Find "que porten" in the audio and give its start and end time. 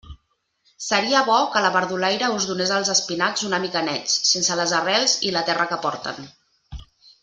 5.75-6.31